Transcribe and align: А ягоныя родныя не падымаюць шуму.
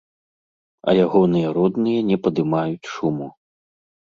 А 0.87 0.95
ягоныя 1.05 1.47
родныя 1.57 2.01
не 2.09 2.17
падымаюць 2.25 2.89
шуму. 2.95 3.27